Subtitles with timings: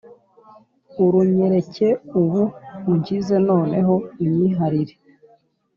[1.03, 1.87] Urunyereke
[2.19, 2.41] ubu
[2.91, 3.93] unkize noneho
[4.23, 4.95] unyiharire